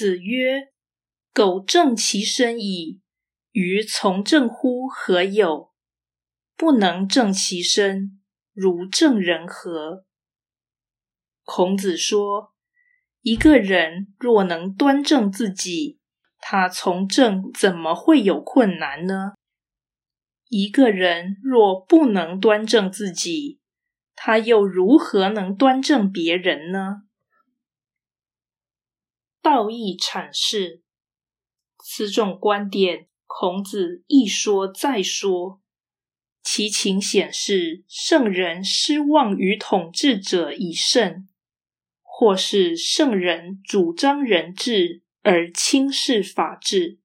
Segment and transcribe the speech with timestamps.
[0.00, 0.72] 子曰
[1.34, 3.02] ：“苟正其身矣，
[3.52, 5.74] 于从政乎何有？
[6.56, 8.18] 不能正其身，
[8.54, 10.06] 如正人何？”
[11.44, 12.54] 孔子说
[13.20, 16.00] ：“一个人若能端正自己，
[16.38, 19.34] 他从政怎么会有困难呢？
[20.48, 23.60] 一个人若不能端正自己，
[24.16, 27.02] 他又如何能端正别人呢？
[29.42, 30.82] 道义阐释
[31.82, 35.60] 此种观点，孔子一说再说，
[36.42, 41.28] 其情显示圣人失望于统治者以圣，
[42.02, 46.99] 或是圣人主张人治而轻视法治。